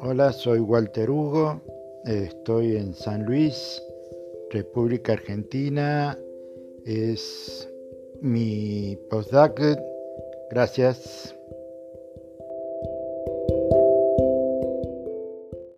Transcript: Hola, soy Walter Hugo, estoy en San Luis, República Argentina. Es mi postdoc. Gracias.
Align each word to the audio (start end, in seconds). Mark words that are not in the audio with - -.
Hola, 0.00 0.32
soy 0.32 0.60
Walter 0.60 1.10
Hugo, 1.10 1.60
estoy 2.04 2.76
en 2.76 2.94
San 2.94 3.24
Luis, 3.24 3.82
República 4.50 5.14
Argentina. 5.14 6.16
Es 6.84 7.68
mi 8.20 8.96
postdoc. 9.10 9.60
Gracias. 10.50 11.34